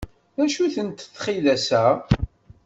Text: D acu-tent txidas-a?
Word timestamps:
D 0.35 0.39
acu-tent 0.45 1.07
txidas-a? 1.15 1.83